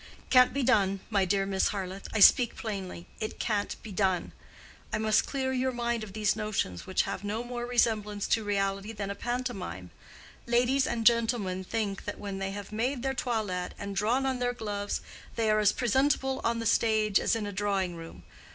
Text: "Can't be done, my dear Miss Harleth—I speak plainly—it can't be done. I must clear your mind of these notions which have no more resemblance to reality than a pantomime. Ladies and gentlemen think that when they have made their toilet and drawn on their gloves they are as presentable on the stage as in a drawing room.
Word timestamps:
"Can't 0.31 0.51
be 0.51 0.63
done, 0.63 0.99
my 1.11 1.25
dear 1.25 1.45
Miss 1.45 1.67
Harleth—I 1.67 2.19
speak 2.21 2.55
plainly—it 2.55 3.37
can't 3.39 3.75
be 3.83 3.91
done. 3.91 4.31
I 4.91 4.97
must 4.97 5.27
clear 5.27 5.53
your 5.53 5.71
mind 5.71 6.03
of 6.03 6.13
these 6.13 6.35
notions 6.35 6.87
which 6.87 7.03
have 7.03 7.23
no 7.23 7.43
more 7.43 7.67
resemblance 7.67 8.27
to 8.29 8.43
reality 8.43 8.93
than 8.93 9.11
a 9.11 9.13
pantomime. 9.13 9.91
Ladies 10.47 10.87
and 10.87 11.05
gentlemen 11.05 11.63
think 11.63 12.05
that 12.05 12.17
when 12.17 12.39
they 12.39 12.49
have 12.49 12.71
made 12.71 13.03
their 13.03 13.13
toilet 13.13 13.75
and 13.77 13.95
drawn 13.95 14.25
on 14.25 14.39
their 14.39 14.53
gloves 14.53 15.01
they 15.35 15.51
are 15.51 15.59
as 15.59 15.71
presentable 15.71 16.41
on 16.43 16.57
the 16.57 16.65
stage 16.65 17.19
as 17.19 17.35
in 17.35 17.45
a 17.45 17.51
drawing 17.53 17.95
room. 17.95 18.23